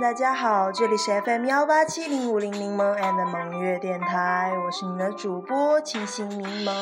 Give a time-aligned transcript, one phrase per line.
[0.00, 6.72] 大家好，这里是 FM 幺八七零五零柠檬 and 萌月电台，我是你的主播清新柠檬。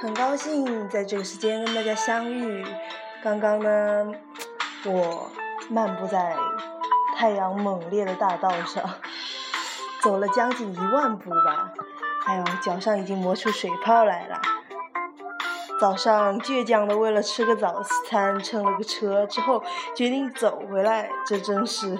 [0.00, 2.66] 很高兴在这个时间跟大家相遇。
[3.22, 4.12] 刚刚呢，
[4.84, 5.30] 我
[5.68, 6.36] 漫步在
[7.16, 8.82] 太阳猛烈的大道上，
[10.02, 11.72] 走了将近一万步吧，
[12.26, 14.40] 哎呦，脚上已经磨出水泡来了。
[15.82, 19.60] 早上倔强的为了吃个早餐乘了个车之后
[19.96, 21.98] 决定走回来，这真是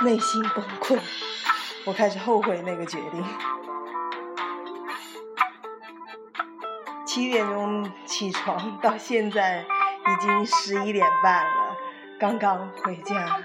[0.00, 0.98] 内心崩溃。
[1.84, 3.22] 我开始后悔那个决定。
[7.04, 11.76] 七点钟起床，到现在已经十一点半了，
[12.18, 13.42] 刚刚回家，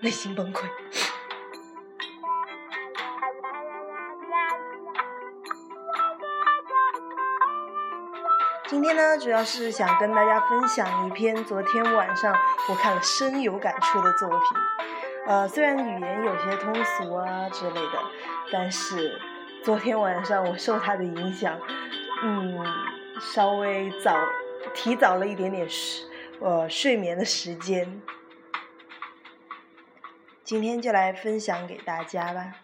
[0.00, 0.64] 内心崩溃。
[8.72, 12.34] 今天呢，主要是想跟大家分享一篇昨天晚上
[12.70, 14.38] 我看了深有感触的作品。
[15.26, 17.98] 呃，虽然语言有些通俗啊之类的，
[18.50, 19.20] 但是
[19.62, 21.60] 昨天晚上我受它的影响，
[22.22, 22.64] 嗯，
[23.20, 24.16] 稍微早
[24.72, 26.08] 提早了一点点睡
[26.40, 28.00] 呃睡眠的时间。
[30.42, 32.54] 今天就来分享给大家吧。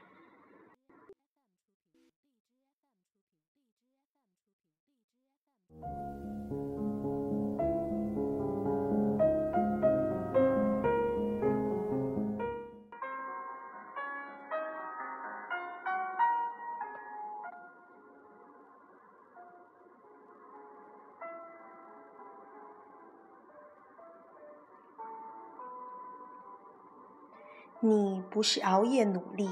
[28.38, 29.50] 不是熬夜努力，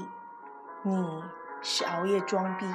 [0.81, 1.21] 你
[1.61, 2.65] 是熬夜装逼。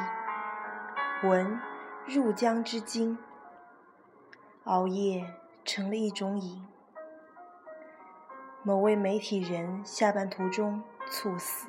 [1.22, 1.58] 闻
[2.06, 3.16] 入江之鲸，
[4.64, 5.24] 熬夜
[5.64, 6.68] 成了一种瘾。
[8.62, 11.66] 某位媒体人下班途中猝死，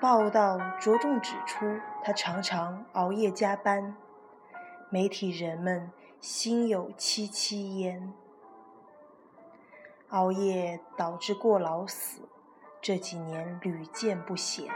[0.00, 3.96] 报道着重指出他常常熬夜加班，
[4.88, 5.90] 媒体人们
[6.20, 8.14] 心有戚戚焉。
[10.10, 12.20] 熬夜导致过劳死，
[12.80, 14.72] 这几年屡见不鲜。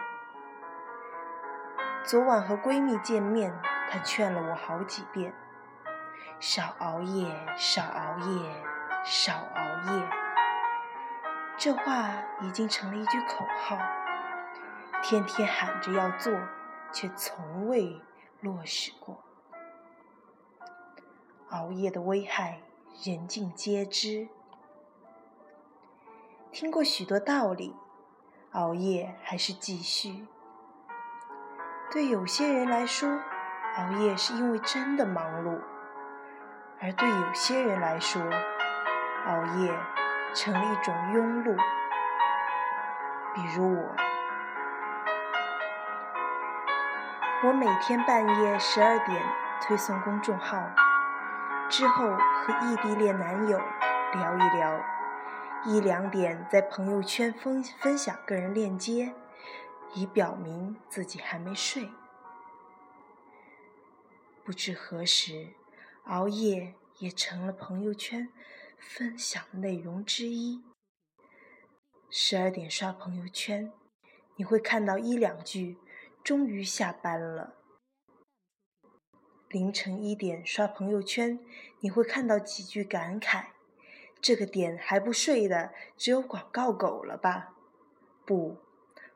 [2.05, 3.57] 昨晚和闺蜜见面，
[3.89, 5.33] 她劝了我好几遍：
[6.41, 8.65] 少熬夜，少熬夜，
[9.05, 10.09] 少熬夜。
[11.57, 13.79] 这话已经成了一句口号，
[15.01, 16.33] 天天喊着要做，
[16.93, 18.01] 却从未
[18.41, 19.23] 落实过。
[21.51, 22.63] 熬夜的危害，
[23.05, 24.29] 人尽皆知。
[26.51, 27.77] 听过许多道理，
[28.53, 30.27] 熬夜还是继续。
[31.91, 33.09] 对有些人来说，
[33.79, 35.59] 熬夜是因为真的忙碌；
[36.79, 38.21] 而对有些人来说，
[39.27, 39.75] 熬夜
[40.35, 41.57] 成了一种庸碌。
[43.35, 43.97] 比如我，
[47.45, 49.23] 我每天半夜十二点
[49.63, 50.63] 推送公众号，
[51.71, 53.59] 之后和异地恋男友
[54.13, 54.79] 聊一聊。
[55.65, 59.15] 一两点在朋友圈分分享个人链接，
[59.95, 61.89] 以表明自己还没睡。
[64.45, 65.55] 不知何时，
[66.07, 68.29] 熬夜也成了朋友圈
[68.77, 70.65] 分享内容之一。
[72.11, 73.73] 十二点刷朋友圈，
[74.35, 75.79] 你会看到一两句
[76.25, 77.55] “终于下班了”。
[79.49, 81.39] 凌晨一点刷朋友圈，
[81.79, 83.51] 你会看到几句感慨。
[84.23, 87.55] 这个点还不睡的，只有广告狗了吧？
[88.25, 88.57] 不，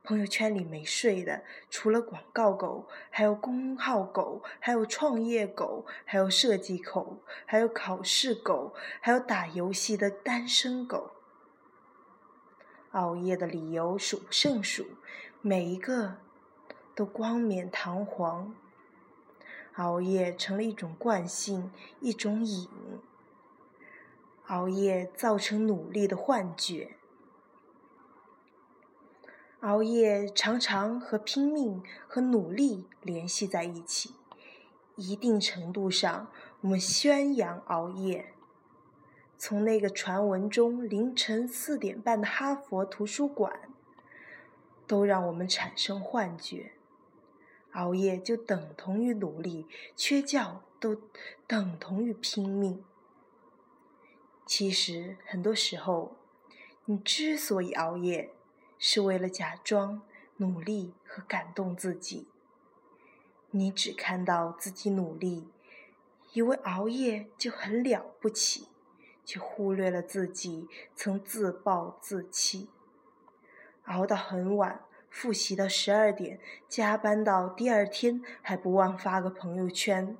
[0.02, 11.12] 朋友圈里没睡的，除了广告狗，还有公号狗，还有创业狗，还有设计狗，还有考试狗，还有打游戏的单身狗。
[12.90, 14.86] 熬夜的理由数不胜数，
[15.40, 16.16] 每一个
[16.96, 18.56] 都光冕堂皇。
[19.76, 21.70] 熬夜成了一种惯性，
[22.00, 22.68] 一种瘾。
[24.48, 26.96] 熬夜造成努力的幻觉，
[29.58, 34.14] 熬夜常常和拼命和努力联系在一起。
[34.94, 38.34] 一定程度上，我们宣扬熬夜。
[39.36, 43.52] 从那个传闻中凌晨四点半的哈佛图书馆，
[44.86, 46.72] 都让我们产生幻觉：
[47.72, 49.66] 熬夜就等同于努力，
[49.96, 50.96] 缺觉都
[51.48, 52.84] 等同于拼命。
[54.46, 56.14] 其实，很多时候，
[56.84, 58.30] 你之所以熬夜，
[58.78, 60.02] 是为了假装
[60.36, 62.28] 努力和感动自己。
[63.50, 65.48] 你只看到自己努力，
[66.32, 68.68] 以为熬夜就很了不起，
[69.24, 72.70] 却忽略了自己曾自暴自弃。
[73.86, 76.38] 熬到很晚，复习到十二点，
[76.68, 80.16] 加班到第二天还不忘发个朋友圈。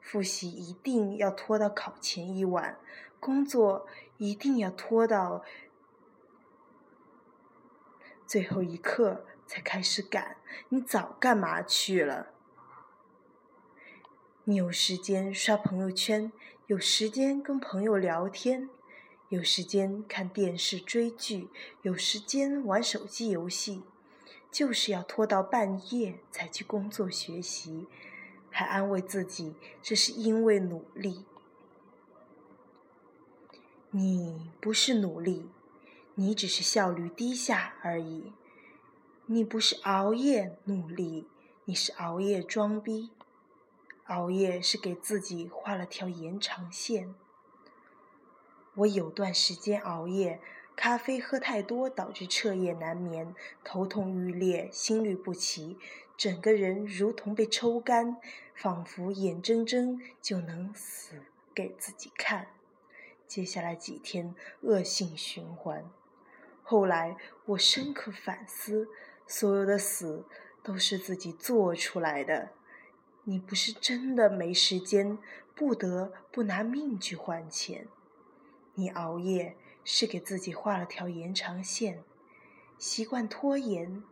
[0.00, 2.78] 复习一定要拖到考前一晚，
[3.24, 3.86] 工作
[4.18, 5.42] 一定要拖到
[8.26, 10.36] 最后一刻才开始赶。
[10.68, 12.34] 你早干嘛去了？
[14.44, 16.30] 你有时间刷朋友圈，
[16.66, 18.68] 有时间跟朋友聊天，
[19.30, 21.48] 有时间看电视追剧，
[21.80, 23.84] 有时间玩手机游戏，
[24.50, 27.88] 就是要拖到半夜才去工作学习，
[28.50, 31.24] 还安慰自己这是因为努力。
[33.96, 35.48] 你不是努力，
[36.16, 38.32] 你只是效率低下而已。
[39.26, 41.28] 你不是熬夜努力，
[41.66, 43.12] 你是熬夜装逼。
[44.06, 47.14] 熬夜是给自己画了条延长线。
[48.74, 50.40] 我有段时间熬夜，
[50.74, 53.32] 咖啡喝太多导致彻夜难眠，
[53.62, 55.78] 头痛欲裂，心律不齐，
[56.16, 58.16] 整个人如同被抽干，
[58.56, 61.22] 仿佛眼睁睁就能死
[61.54, 62.48] 给自己看。
[63.26, 65.84] 接下来几天恶性循环。
[66.62, 67.16] 后来
[67.46, 68.88] 我深刻反思，
[69.26, 70.24] 所有的死
[70.62, 72.50] 都是自己做出来的。
[73.24, 75.18] 你不是真的没时间，
[75.54, 77.88] 不得不拿命去换钱。
[78.74, 82.02] 你熬夜是给自己画了条延长线，
[82.76, 84.02] 习惯拖延，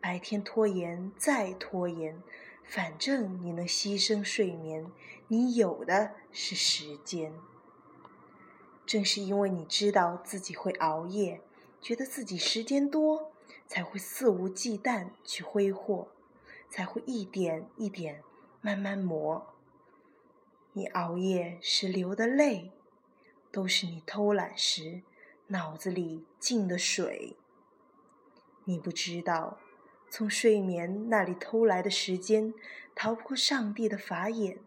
[0.00, 2.22] 白天拖延再拖延，
[2.64, 4.90] 反正你能牺牲睡眠，
[5.28, 7.32] 你有的是时间。
[8.86, 11.40] 正是因为你知道自己会熬夜，
[11.80, 13.32] 觉得自己时间多，
[13.66, 16.08] 才会肆无忌惮去挥霍，
[16.70, 18.22] 才会一点一点。
[18.60, 19.54] 慢慢磨，
[20.72, 22.72] 你熬夜时流的泪，
[23.52, 25.02] 都是你偷懒时
[25.48, 27.36] 脑子里进的水。
[28.64, 29.58] 你不知道，
[30.10, 32.52] 从睡眠那里偷来的时间，
[32.94, 34.58] 逃不过上帝的法眼。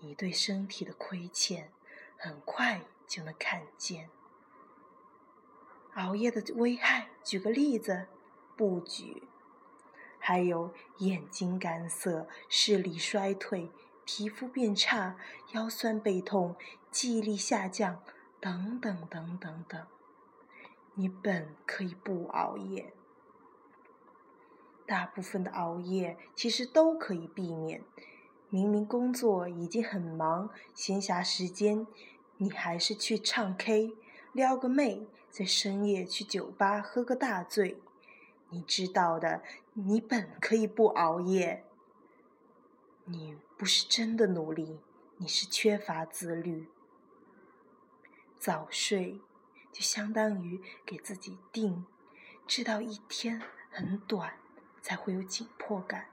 [0.00, 1.70] 你对身体的亏欠，
[2.16, 4.10] 很快就能看见。
[5.94, 8.06] 熬夜的危害，举个例子，
[8.56, 9.24] 不举。
[10.20, 13.72] 还有眼睛干涩、视力衰退、
[14.04, 15.16] 皮肤变差、
[15.52, 16.54] 腰酸背痛、
[16.90, 18.02] 记忆力下降
[18.40, 19.86] 等等等等等。
[20.94, 22.92] 你本可以不熬夜，
[24.86, 27.82] 大部分的熬夜其实都可以避免。
[28.50, 31.86] 明明工作已经很忙，闲暇时间
[32.38, 33.92] 你还是去唱 K、
[34.32, 37.80] 撩个妹，在深夜去酒吧喝个大醉。
[38.50, 39.42] 你知道的，
[39.74, 41.64] 你本可以不熬夜。
[43.04, 44.80] 你不是真的努力，
[45.16, 46.68] 你是缺乏自律。
[48.38, 49.20] 早睡
[49.72, 51.84] 就相当于给自己定，
[52.46, 54.38] 知道一天很短，
[54.80, 56.06] 才会有紧迫感。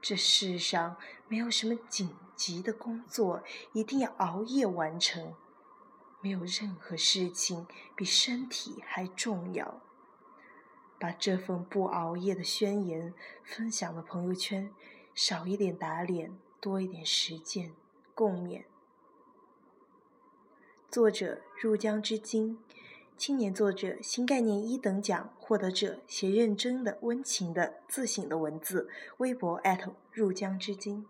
[0.00, 0.96] 这世上
[1.28, 3.42] 没有什么紧急的工作
[3.72, 5.34] 一定要熬夜完成，
[6.20, 9.82] 没有任何事情比身体还重要。
[11.00, 13.12] 把这份不熬夜的宣言
[13.44, 14.72] 分享了朋友圈，
[15.14, 17.72] 少一点打脸，多一点实践，
[18.14, 18.62] 共勉。
[20.88, 22.58] 作者入江之鲸，
[23.16, 28.88] 青年作者新概念一等奖获得者写认真的、温情的、自省的文字。
[29.18, 31.06] 微博艾特入江之鲸。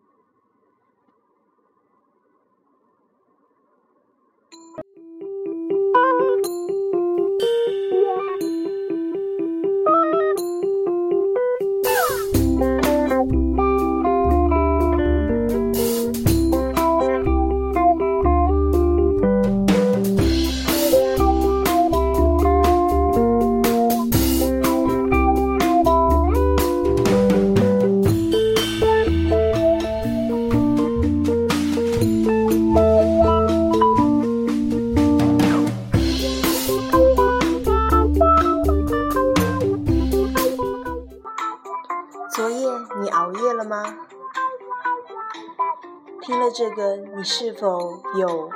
[47.61, 48.51] 否有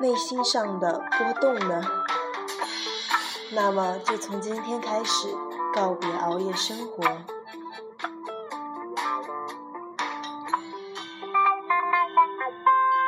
[0.00, 1.82] 内心上的波动呢？
[3.52, 5.28] 那么就从今天开始
[5.74, 7.02] 告别熬夜生活。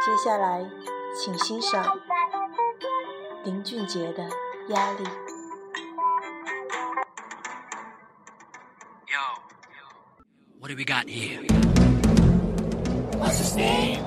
[0.05, 0.69] 接下来，
[1.15, 1.99] 请欣赏
[3.45, 4.25] 林俊杰的
[4.69, 5.05] 《压力》。
[9.07, 9.21] Yo,
[10.59, 11.47] what do we got here?
[13.21, 14.03] What's his name?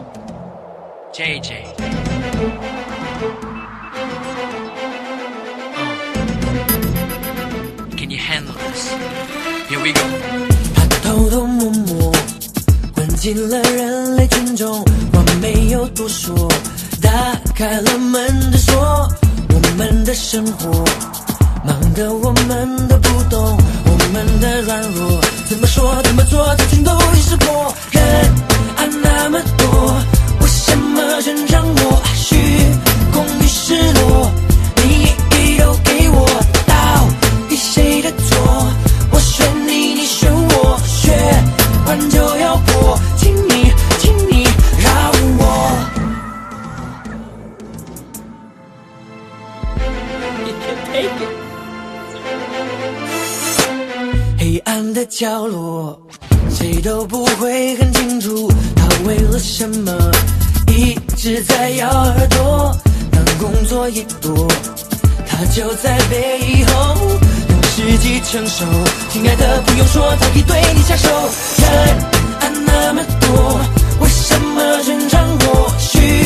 [1.13, 1.49] JJ.
[7.97, 8.89] Can you handle this?
[9.67, 10.01] Here we go.
[10.73, 12.13] 他偷偷摸摸
[12.95, 16.49] 混进了人类群众，我没有多说，
[17.01, 17.11] 打
[17.53, 19.09] 开了门的锁，
[19.49, 20.85] 我们的生活
[21.65, 27.73] 忙得我们都不懂，我们的软弱怎么说怎么做，他全都已识破。
[27.91, 28.01] 人，
[31.21, 32.35] 什么全让我虚
[33.11, 34.31] 空与失落？
[34.77, 36.25] 你一一都给我，
[36.65, 36.73] 到
[37.47, 38.67] 底谁的错？
[39.11, 41.11] 我选你，你选我，血
[41.85, 44.45] 管就要破，请你，请你
[44.79, 45.77] 饶我。
[54.39, 56.01] 黑暗的角落，
[56.49, 60.10] 谁都不会很清楚，他为了什么
[61.21, 62.75] 一直在咬耳朵。
[63.11, 64.47] 当工作一多，
[65.27, 66.95] 他就在背后
[67.47, 68.65] 等时机成熟。
[69.11, 71.09] 亲爱的，不用说，早已对你下手。
[71.59, 71.69] 人
[72.39, 73.59] 爱那么多，
[73.99, 76.25] 为什么人让我虚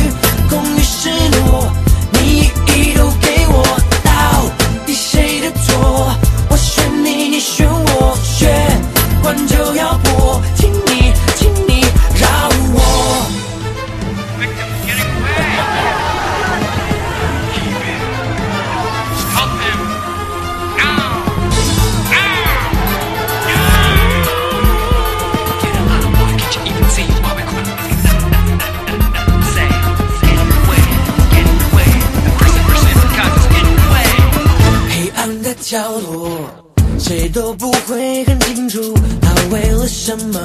[37.35, 38.79] 都不会很清楚，
[39.21, 40.39] 他为了什么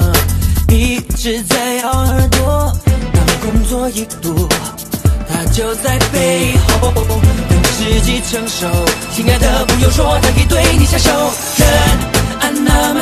[0.71, 2.77] 一直在咬耳朵。
[3.13, 4.49] 当工作一度，
[5.29, 6.93] 他就在背后
[7.49, 8.67] 等时机成熟。
[9.15, 11.11] 亲爱的，不用说，他可以对你下手。
[11.59, 11.69] 人
[12.41, 13.00] 爱那么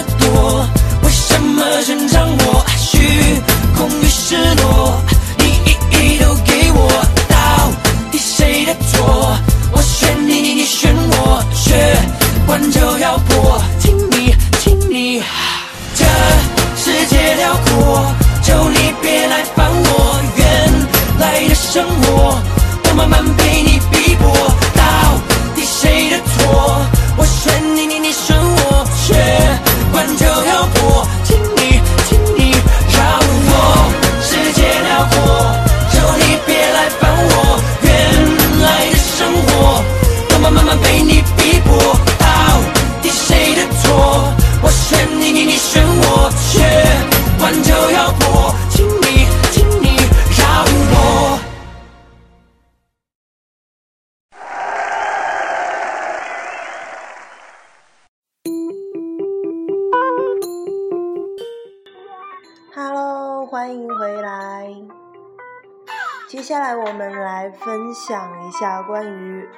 [67.19, 69.49] 来分享一下关于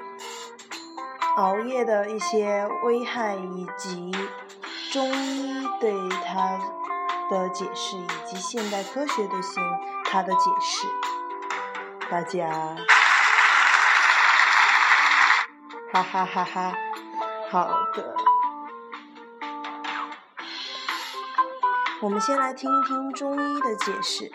[1.37, 4.11] 熬夜的一些危害，以及
[4.93, 5.93] 中医对
[6.27, 6.59] 它
[7.31, 9.63] 的解释，以及现代科学对现
[10.05, 10.87] 它的解释。
[12.11, 12.49] 大家，
[15.93, 16.73] 哈哈哈哈！
[17.51, 18.17] 好的。
[22.01, 24.33] 我们先来听一听中医的解释。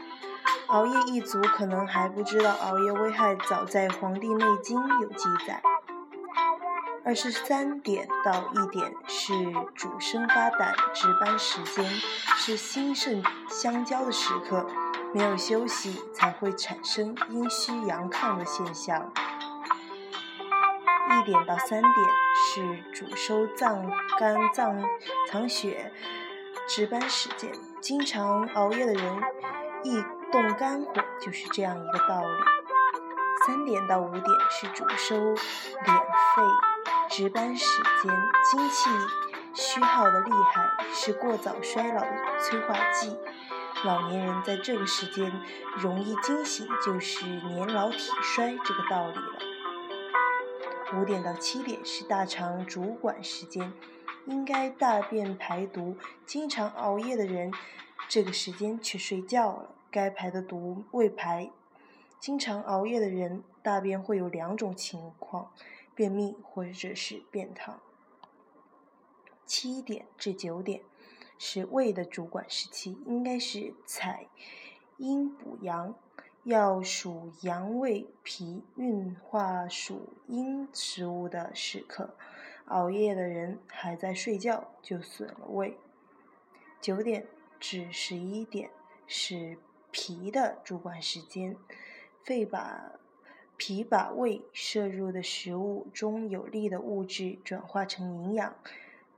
[0.68, 5.62] 熬夜一族可能还不知道，熬夜危害早在《黄帝内经》有记载。
[7.04, 9.34] 二十三点到一点是
[9.76, 11.86] 主生发胆值班时间，
[12.36, 14.66] 是心肾相交的时刻，
[15.14, 19.14] 没有休息才会产生阴虚阳亢的现象。
[21.12, 21.94] 一点到三点
[22.36, 23.86] 是主收脏
[24.20, 24.84] 肝脏
[25.30, 25.92] 藏血
[26.68, 29.22] 值班时间，经常熬夜的人
[29.84, 30.04] 易
[30.36, 32.28] 动肝火，就是这样一个道理。
[33.48, 35.36] 三点到五点是主收敛
[36.36, 36.44] 肺
[37.10, 38.14] 值班时间，
[38.52, 38.90] 精气
[39.54, 43.16] 虚耗的厉害，是过早衰老的催化剂。
[43.86, 45.32] 老年人在这个时间
[45.78, 49.40] 容易惊醒，就是年老体衰这个道理了。
[50.98, 53.72] 五点到七点是大肠主管时间，
[54.26, 57.54] 应该大便排毒，经常熬夜的人，
[58.10, 61.50] 这个时间却睡觉了，该排的毒未排。
[62.20, 65.54] 经常熬夜的人，大便会有两种情况：
[65.96, 67.76] 便秘或者是便溏。
[69.46, 70.82] 七点至九点
[71.38, 74.28] 是胃的主管时期，应该是采
[74.98, 75.96] 阴补阳，
[76.44, 82.16] 要数阳胃脾运化属阴食物的时刻。
[82.66, 85.78] 熬夜的人还在睡觉，就损了胃。
[86.82, 87.26] 九点
[87.62, 88.70] 至十一点
[89.08, 89.58] 是
[89.98, 91.56] 脾的主管时间，
[92.22, 93.00] 肺把
[93.56, 98.58] 脾把胃摄入的食物中有利的物质转化成营养，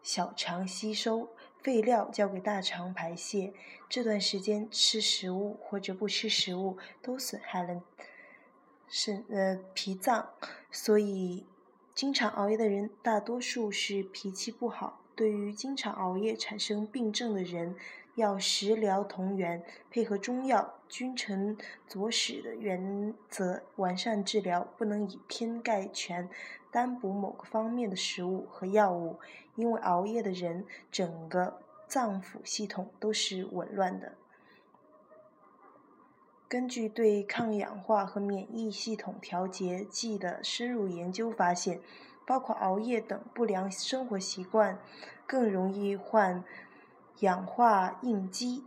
[0.03, 1.29] 小肠吸收，
[1.63, 3.55] 废料交给大肠排泄。
[3.89, 7.81] 这段时间吃食物或者不吃食物都损害了
[8.88, 10.29] 肾呃脾脏，
[10.72, 11.48] 所以。
[11.96, 15.01] 经常熬夜的人，大多数是脾气不好。
[15.15, 17.75] 对于经常熬夜产生病症的人，
[18.17, 21.55] 要食疗同源，配合中药君臣
[21.88, 26.27] 佐使的原则完善治疗，不能以偏概全，
[26.71, 29.19] 单补某个方面的食物和药物。
[29.53, 34.15] 因为熬夜的人，整个脏腑系统都是紊乱的。
[36.47, 41.79] 根据对抗氧化和免疫系统调节剂的深入研究发现，
[42.25, 44.79] 包括熬夜等不良生活习惯，
[45.27, 46.43] 更容易患
[47.19, 48.63] 氧化应激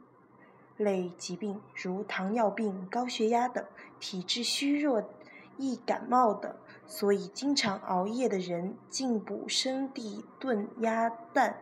[0.76, 3.64] 类疾病，如糖尿病、高血压等；
[3.98, 5.04] 体质虚弱、
[5.56, 6.54] 易感冒等。
[6.86, 11.60] 所以，经常熬夜的人，进补生地炖鸭蛋、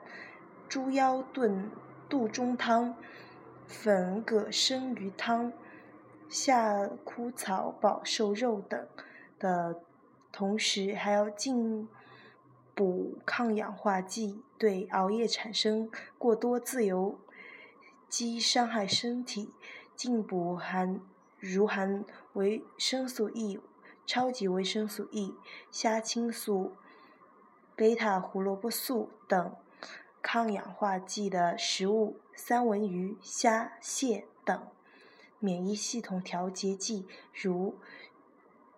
[0.69, 1.71] 猪腰炖
[2.09, 2.95] 肚中汤、
[3.67, 5.53] 粉葛生鱼汤。
[6.31, 8.87] 夏枯草保瘦肉等
[9.39, 9.81] 的
[10.31, 11.89] 同时，还要进
[12.79, 17.19] 补抗氧化剂，对熬夜产生过多自由
[18.09, 19.53] 基伤害身体。
[19.97, 21.01] 进补含
[21.41, 22.05] 如含
[22.35, 23.59] 维生素 E、
[24.07, 25.35] 超级维生素 E、
[25.73, 26.77] 虾青素、
[27.75, 29.57] 贝塔胡萝卜素等
[30.23, 34.69] 抗氧化剂的食物，三文鱼、虾、蟹等。
[35.41, 37.77] 免疫系统调节剂，如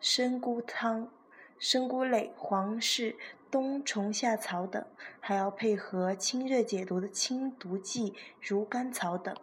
[0.00, 1.12] 生菇汤、
[1.58, 3.18] 生菇类、黄氏
[3.50, 4.86] 冬虫夏草等，
[5.18, 9.34] 还要配合清热解毒的清毒剂，如甘草等。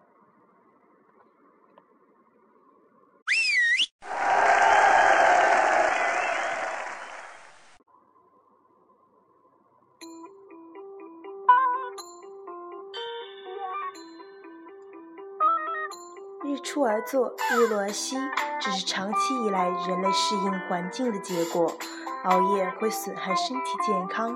[16.46, 18.16] 日出而作，日落而息，
[18.62, 21.78] 这是长期以来人类适应环境的结果。
[22.24, 24.36] 熬夜会损害身体健康，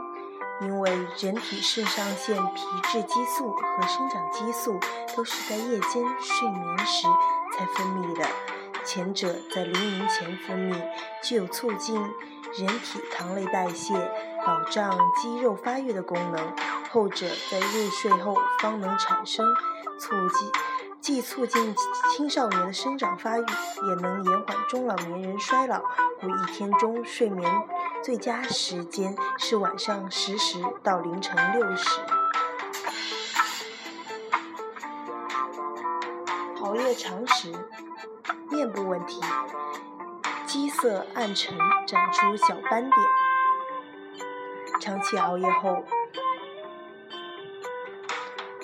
[0.62, 4.80] 因为人体肾上腺皮质激素和生长激素
[5.16, 7.08] 都是在夜间睡眠时
[7.54, 8.26] 才分泌的。
[8.84, 10.76] 前者在黎明前分泌，
[11.22, 11.96] 具有促进
[12.58, 13.94] 人体糖类代谢、
[14.46, 16.42] 保障肌肉发育的功能；
[16.92, 19.46] 后者在入睡后方能产生，
[20.00, 20.50] 促进。
[21.02, 21.76] 既促进
[22.16, 23.46] 青少年的生长发育，
[23.88, 25.82] 也能延缓中老年人衰老。
[26.20, 27.52] 故一天中睡眠
[28.04, 32.00] 最佳时间是晚上十时到凌晨六时。
[36.62, 37.52] 熬夜常识，
[38.52, 39.20] 面部问题，
[40.46, 42.96] 肌色暗沉，长出小斑点。
[44.80, 45.84] 长期熬夜后。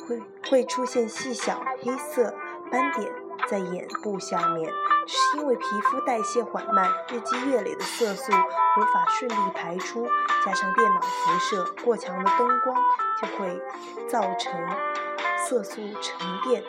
[0.07, 2.33] 会会出现细小黑色
[2.71, 3.11] 斑点
[3.49, 4.71] 在眼部下面，
[5.05, 10.07] 是因为皮肤代谢缓慢，日积月累的色素无法顺利排出，
[10.45, 12.75] 加上电脑辐射、过强的灯光，
[13.21, 13.61] 就会
[14.07, 14.53] 造成
[15.37, 16.63] 色素沉淀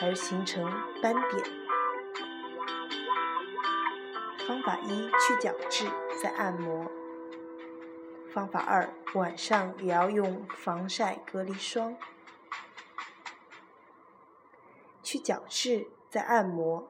[0.00, 0.64] 而形成
[1.02, 1.44] 斑点。
[4.46, 5.86] 方法一：去角质
[6.22, 6.86] 再按摩。
[8.32, 11.96] 方法二：晚上也要用防晒隔离霜。
[15.12, 16.88] 去角质再按摩，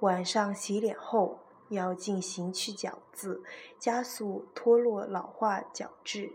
[0.00, 1.38] 晚上洗脸后
[1.70, 3.42] 要进行去角质，
[3.78, 6.34] 加速脱落老化角质，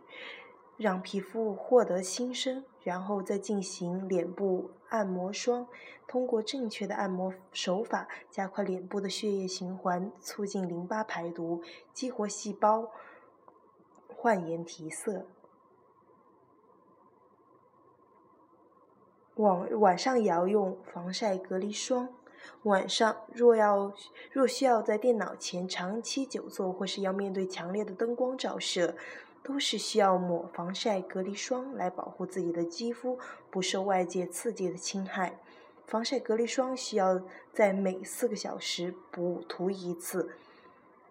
[0.77, 5.67] 让皮肤获得新生，然后再进行脸部按摩霜。
[6.07, 11.61] 通过正确的按摩手法，加快脸部的血液循环，促进淋巴排毒，
[11.93, 12.89] 激活细胞，
[14.07, 15.27] 焕颜提色。
[19.37, 22.09] 晚晚上也要用防晒隔离霜。
[22.63, 23.93] 晚上若要
[24.31, 28.95] 若需要在电脑前长期久坐，或是要面对强烈的灯光照射，
[29.43, 33.19] 都是需要抹防晒隔离霜来保护自己的肌肤
[33.51, 35.39] 不受外界刺激的侵害。
[35.85, 37.21] 防晒隔离霜需要
[37.53, 40.31] 在每四个小时补涂一次。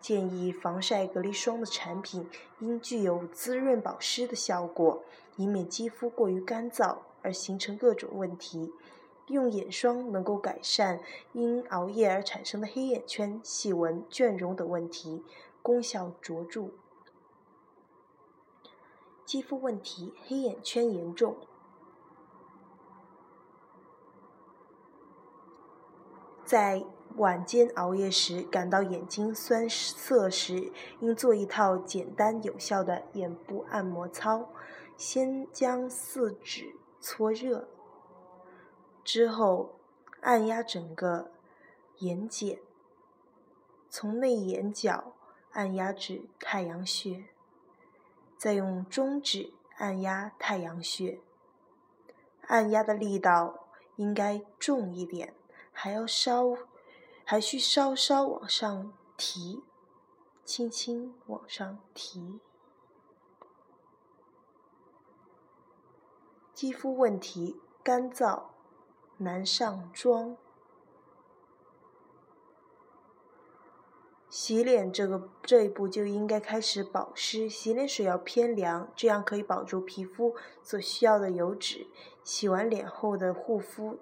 [0.01, 2.29] 建议防晒隔离霜的产品
[2.61, 5.03] 应具有滋润保湿的效果，
[5.37, 6.99] 以免肌肤过于干燥。
[7.27, 8.73] 而形成各种问题，
[9.27, 11.01] 用眼霜能够改善
[11.33, 15.25] 因熬夜而产生的黑眼圈、细纹、倦容等问题，
[15.61, 16.69] 功效卓著。
[19.25, 21.37] 肌肤问题，黑眼圈严重。
[26.45, 26.85] 在
[27.17, 34.49] 晚间熬夜时感到眼睛酸涩时，应做一套简单有效的眼部按摩操。
[34.97, 36.75] 先将四指
[37.09, 37.69] 搓热，
[39.05, 39.79] 之后
[40.23, 41.31] 按压整个
[41.99, 42.59] 眼睑，
[43.89, 45.13] 从内眼角
[45.53, 47.29] 按压至太阳穴，
[48.37, 51.21] 再用中指按压太阳穴。
[52.49, 55.33] 按压的力道应该重一点，
[55.71, 56.57] 还要稍，
[57.25, 59.63] 还需稍稍往上提，
[60.45, 62.41] 轻轻往上提。
[66.57, 68.45] 肌肤问题，干燥，
[69.19, 70.39] 难上妆。
[74.31, 81.89] 洗脸这个这一步就应该开始保湿，洗脸水要偏凉，这样可以保住皮肤所需要的油脂。
[82.25, 83.99] 洗完脸后的护肤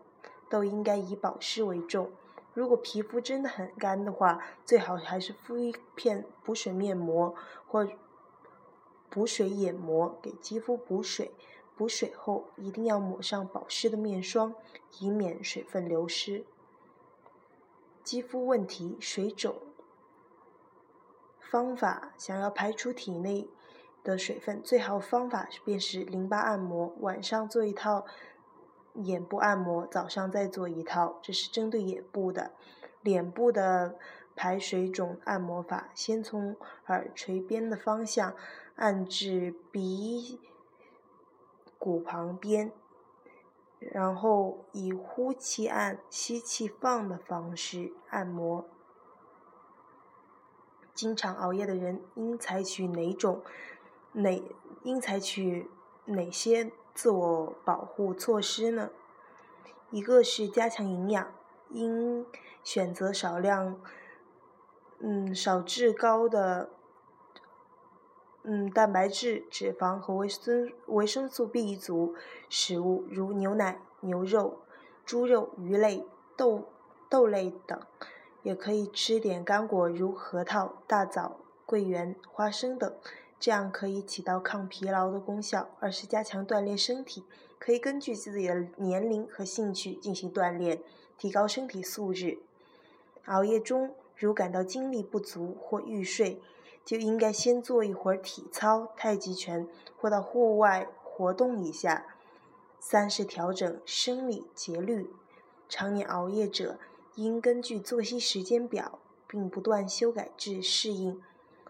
[0.49, 2.13] 都应该以保湿为重。
[2.53, 7.35] 如果皮肤真的很干的话，最好还是敷一片补水面膜
[7.67, 7.85] 或
[9.11, 11.33] 补水眼膜，给肌肤补水。
[11.77, 14.55] 补水后一定要抹上保湿的面霜，
[15.01, 16.45] 以免水分流失。
[18.03, 19.57] 肌肤问题，水肿。
[21.41, 23.49] 方法想要排除体内
[24.03, 26.95] 的水分，最好方法便是淋巴按摩。
[27.01, 28.05] 晚上做一套
[28.95, 32.53] 眼部按摩，早上再做一套，这是针对眼部的。
[33.03, 33.99] 脸部的
[34.35, 36.57] 排水肿按摩法，先从
[36.87, 38.35] 耳垂边的方向
[38.77, 40.41] 按至鼻。
[41.85, 42.73] 骨旁边，
[43.79, 48.65] 然后以呼气按、吸气放的方式按摩。
[50.95, 53.43] 经常熬夜的人应采取哪种、
[54.13, 54.43] 哪
[54.83, 55.69] 应采取
[56.07, 58.89] 哪些自我保护措施呢？
[59.91, 61.35] 一个是加强营养，
[61.69, 62.25] 应
[62.63, 63.79] 选择少量、
[65.01, 66.71] 嗯少质高的。
[68.47, 72.15] 嗯，蛋白质、脂肪和维生维生素 B 族
[72.51, 74.61] 食物，如牛奶、牛肉、
[75.07, 76.05] 猪肉、鱼类、
[76.37, 76.69] 豆
[77.09, 77.81] 豆类等，
[78.43, 82.95] 也可以吃点干果，如核桃、大枣、桂圆、花生等，
[83.41, 85.71] 这样可以起到抗疲劳的功效。
[85.81, 87.25] 二是加强锻炼身体，
[87.59, 90.83] 可以根据自己的年龄和兴趣进行锻炼，
[91.17, 92.39] 提高身体素质。
[93.25, 96.43] 熬夜中如感到精力不足或欲睡。
[96.85, 99.67] 就应该先做一会儿体操、太极拳，
[99.97, 102.07] 或到户外活动一下。
[102.79, 105.11] 三是调整生理节律，
[105.69, 106.79] 常年熬夜者
[107.15, 111.23] 应根据作息时间表，并不断修改至适应。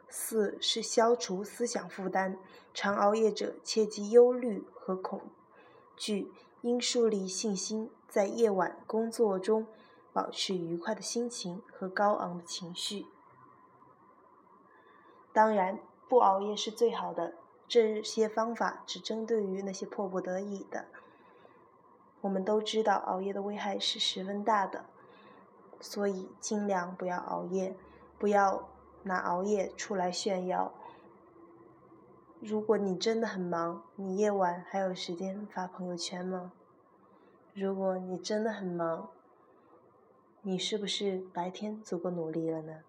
[0.08, 2.38] 四是消除思想负担，
[2.72, 5.20] 常熬夜者切忌忧虑和恐
[5.96, 9.66] 惧，应树立信心，在夜晚工作中
[10.12, 13.06] 保持愉快的心情和高昂的情绪。
[15.34, 17.34] 当然，不熬夜是最好的。
[17.66, 20.84] 这些方法只针对于那些迫不得已的。
[22.20, 24.84] 我们都知道熬夜的危害是十分大的，
[25.80, 27.74] 所以尽量不要熬夜，
[28.16, 28.68] 不要
[29.02, 30.72] 拿熬夜出来炫耀。
[32.38, 36.52] 如果你真的很忙，你夜晚还有时间发朋友圈吗？
[37.54, 39.10] 如果你真的很忙，
[40.42, 42.84] 你是不是白天足够努力了呢？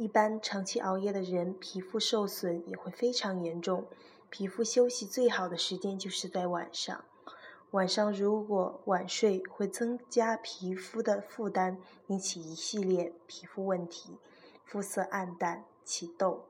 [0.00, 3.84] 一般长期熬夜的人，皮肤受损也会非常严重。
[4.30, 7.04] 皮肤休息最好的时间就是在晚上。
[7.72, 14.16] 晚上如果晚睡，会增加皮肤的负担，引起一系列皮肤问题，
[14.64, 16.46] 肤色暗淡、起痘。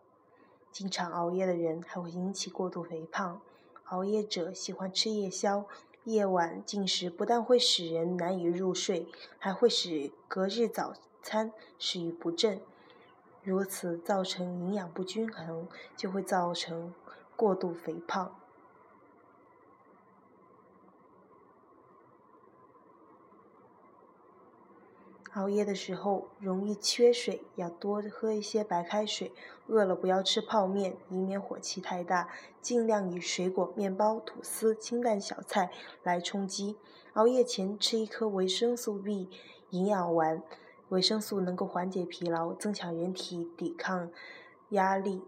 [0.71, 3.43] 经常熬夜的人还会引起过度肥胖。
[3.87, 5.65] 熬夜者喜欢吃夜宵，
[6.05, 9.09] 夜晚进食不但会使人难以入睡，
[9.41, 12.61] 还会使隔日早餐食欲不振。
[13.43, 16.93] 如此造成营养不均衡，就会造成
[17.37, 18.35] 过度肥胖。
[25.35, 29.33] 熬夜的时候容易缺水，要多喝一些白开水。
[29.69, 32.29] 饿了不要吃泡面，以免火气太大。
[32.61, 35.71] 尽量以水果、面包、吐司、清淡小菜
[36.03, 36.77] 来充饥。
[37.13, 39.31] 熬夜前吃一颗维生素 B
[39.71, 40.43] 营养丸。
[40.91, 44.11] 维生素能够缓解疲劳，增强人体抵抗
[44.71, 45.23] 压力。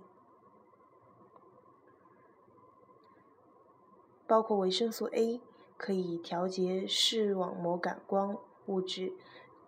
[4.26, 5.40] 包括维生素 A，
[5.76, 9.12] 可以调节视网膜感光物质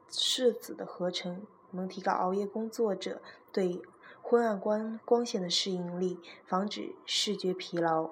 [0.09, 3.21] 视子的合成，能提高熬夜工作者
[3.53, 3.83] 对
[4.23, 8.11] 昏暗光光线的适应力，防止视觉疲劳。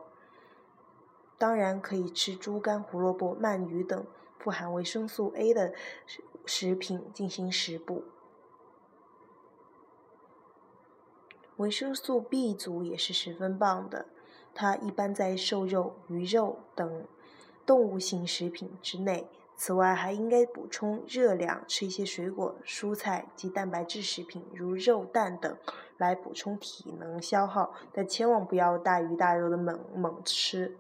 [1.39, 4.07] 当然，可以吃猪肝、胡萝卜、鳗鱼等
[4.39, 5.75] 富含维生素 A 的
[6.47, 8.05] 食品进行食补。
[11.57, 14.07] 维生素 B 族也是十分棒的，
[14.55, 17.07] 它一般在瘦肉、鱼肉等
[17.65, 19.29] 动物性食品之内。
[19.55, 25.57] 此外，还应该补充热量，吃一些水果、蔬菜及蛋白质食品，如肉、蛋等，
[25.99, 27.73] 来补充体能消耗。
[27.93, 30.79] 但千万不要大鱼大肉的猛猛吃。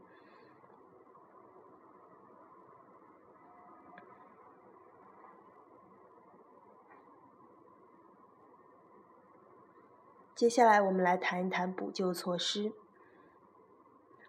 [10.34, 12.72] 接下来，我们来谈一谈补救措施。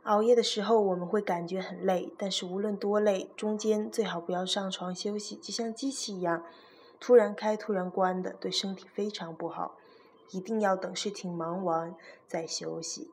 [0.04, 6.44] 熬夜的时候，我们会感觉很累，但是无论多累，中间最好不要上床休息，就像机器一样，
[7.00, 9.78] 突然开突然关的，对身体非常不好。
[10.32, 11.96] 一定要等事情忙完
[12.28, 13.12] 再休息。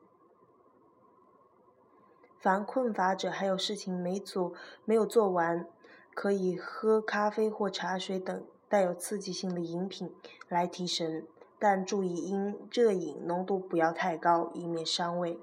[2.39, 5.65] 凡困乏者，还有事情没做没有做完，
[6.13, 10.13] 可以喝咖啡或茶水等带有刺激性的饮品
[10.49, 11.25] 来提神。
[11.63, 15.39] 但注意，因热饮浓度不要太高，以免伤胃。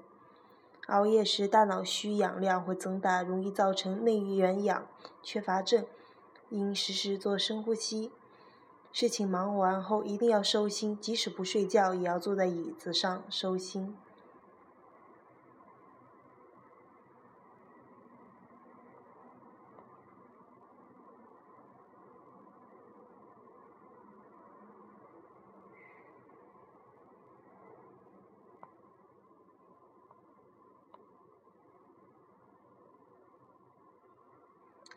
[0.87, 4.85] 熬夜时，大脑需氧量会增大，容易造成内源氧
[5.23, 5.85] 缺乏症，
[6.49, 8.11] 应时时做深呼吸。
[8.91, 13.95] 事情忙完后，一定要收心，即使不睡觉，也要坐在椅子上收心。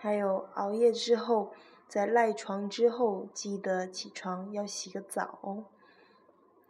[0.02, 1.54] 还有熬夜之后，
[1.86, 5.66] 在赖床之后，记得起床要洗个澡哦，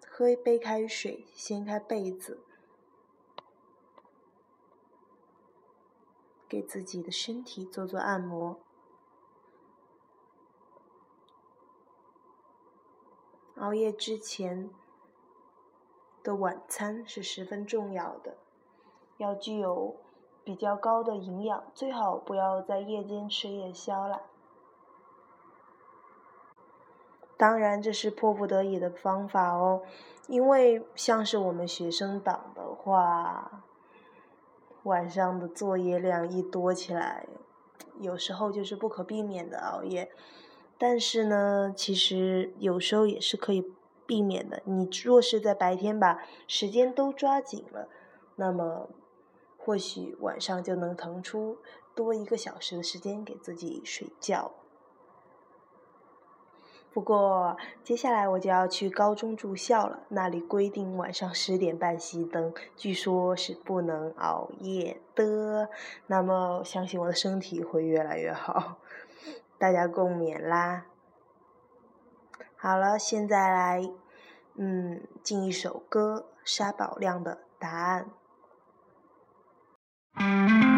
[0.07, 2.42] 喝一杯开水，掀开被子，
[6.47, 8.61] 给自己的身体做做按摩。
[13.57, 14.68] 熬夜之前
[16.23, 18.37] 的晚餐是十分重要的，
[19.16, 19.97] 要具有。
[20.44, 24.22] 比较高的营养，最好不要在夜间吃夜宵了。
[27.37, 29.83] 当然，这是迫不得已的方法哦，
[30.28, 33.64] 因为像是我们学生党的话，
[34.85, 37.26] 晚上的作业量一多起来，
[37.98, 40.11] 有时候就是不可避免的熬夜。
[40.78, 43.72] 但是呢，其实有时候也是可以
[44.07, 44.62] 避免的。
[44.64, 47.88] 你若是在白天把时间都抓紧了，
[48.37, 48.88] 那么。
[49.64, 51.59] 或许晚上就能腾出
[51.94, 54.51] 多一个小时的时间给自己睡觉。
[56.92, 65.70] 不过接下来我就要去高中住校了，那里规定晚上十点半熄灯，据说是不能熬夜的。
[66.09, 68.77] 那么相信我的身体会越来越好，
[69.59, 70.87] 大家共勉啦。
[72.57, 73.90] 好了，现在来，
[74.57, 78.11] 嗯，进一首歌，沙宝亮的答案。
[80.18, 80.72] 能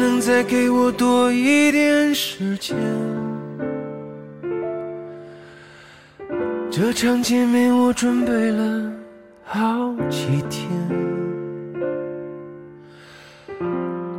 [0.00, 2.74] 能再给我多一点时间？
[6.70, 8.90] 这场见面我准备了
[9.44, 10.66] 好几天。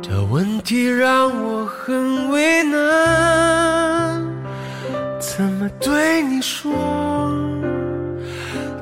[0.00, 4.22] 这问题让我很为难，
[5.18, 6.72] 怎么对你说？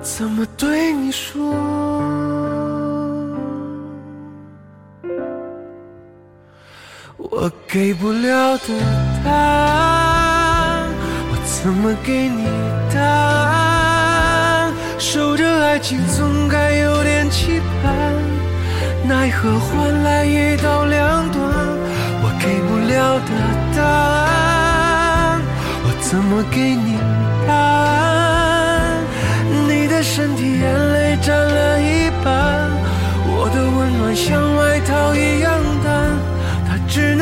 [0.02, 1.54] 怎么对你说？
[7.30, 8.64] 我给不了的
[9.24, 10.88] 答案，
[11.30, 12.44] 我怎么给你
[12.92, 14.72] 答案？
[14.98, 18.12] 守着爱情总该有点期盼，
[19.06, 21.40] 奈何换来一刀两断。
[22.22, 23.30] 我给不了的
[23.76, 25.40] 答案，
[25.84, 26.98] 我怎么给你
[27.46, 29.04] 答案？
[29.68, 32.68] 你的身体眼泪占了一半，
[33.24, 35.52] 我的温暖像外套一样
[35.84, 36.18] 淡，
[36.90, 37.20] 它只。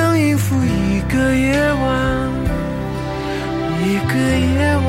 [1.09, 2.31] 个夜晚，
[3.83, 4.87] 一个夜晚。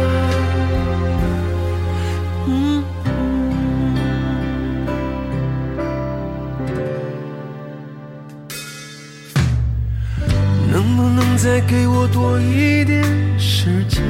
[10.72, 13.04] 能不能再给我多一点
[13.40, 14.04] 时间？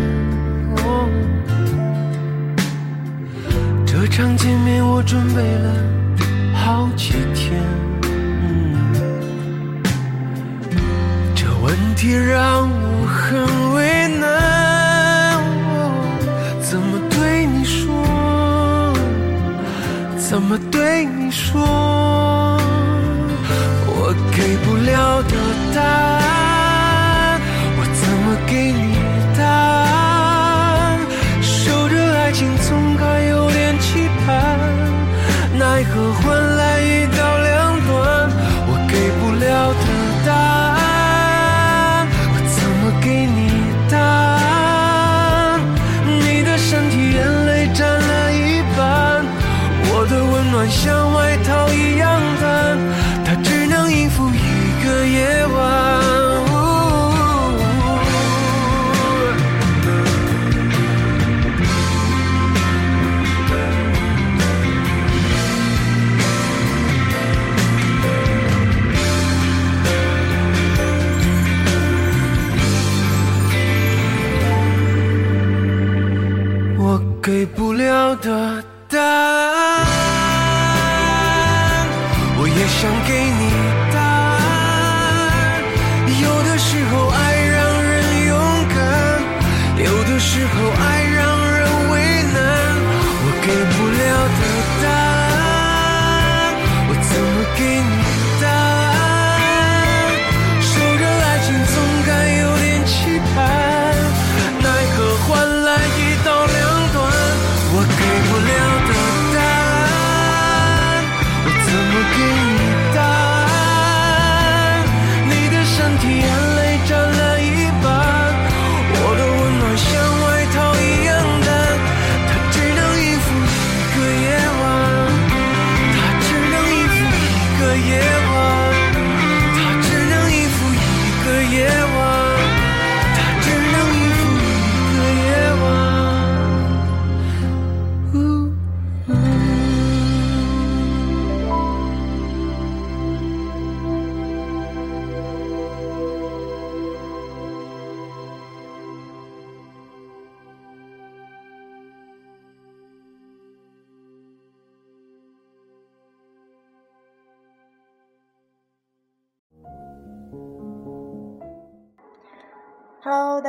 [3.85, 5.68] 这场见面我准备了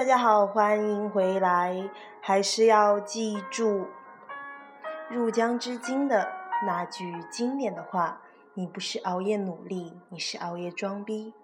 [0.00, 1.90] 大家好，欢迎回来。
[2.22, 3.86] 还是要记住
[5.10, 6.26] 入江之鲸的
[6.66, 8.22] 那句经典的话：
[8.54, 11.34] 你不是熬夜努力，你是熬夜装逼。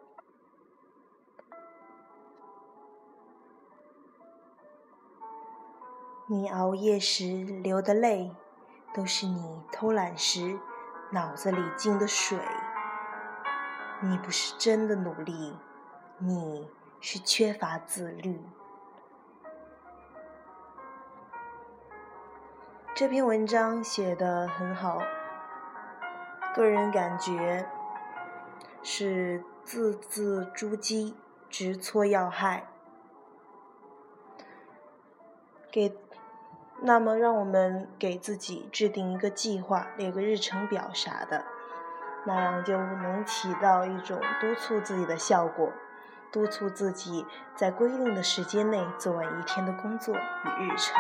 [6.27, 7.25] 你熬夜时
[7.63, 8.35] 流的泪，
[8.95, 10.59] 都是你偷懒时
[11.11, 12.39] 脑子里进的水。
[14.01, 15.59] 你不是真的努力，
[16.17, 18.41] 你是缺乏自律。
[22.95, 25.03] 这篇文章写的很好，
[26.55, 27.69] 个人感觉
[28.83, 31.15] 是字字珠玑，
[31.51, 32.67] 直戳要害。
[35.71, 35.95] 给，
[36.81, 41.45] 那么让我们给自己制定一个计划，列个日程表啥的，
[42.25, 45.71] 那样就能起到一种督促自己的效果，
[46.33, 50.95] 督促自己在规定的时间内做完一天的工作与日程。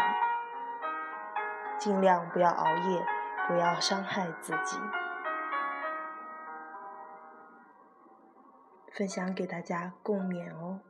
[1.78, 3.06] 尽量不要熬夜，
[3.46, 4.78] 不要伤害自己。
[8.92, 10.80] 分享给大家共勉哦。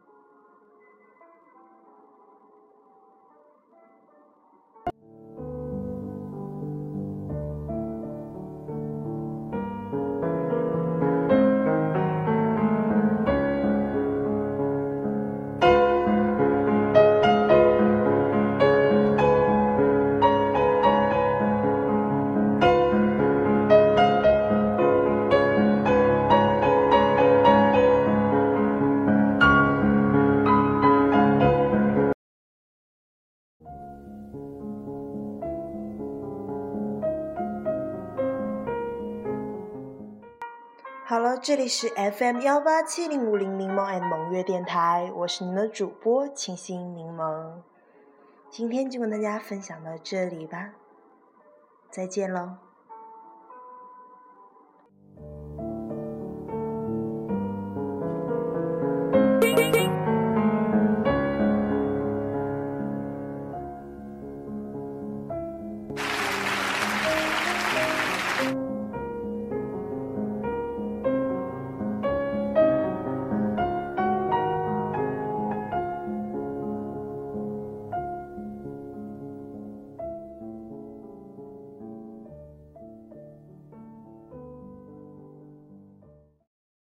[41.46, 47.62] 这里是 FM 幺八七零五零柠檬 and 萌月电台，我是你们的主播清新柠檬。
[48.50, 50.72] 今天就跟大家分享到这里吧，
[51.88, 52.65] 再见喽。